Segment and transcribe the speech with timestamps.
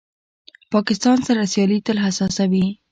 [0.73, 2.65] پاکستان سره سیالي تل حساسه وي.